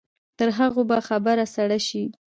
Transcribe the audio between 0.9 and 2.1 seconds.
خبره سړه شي.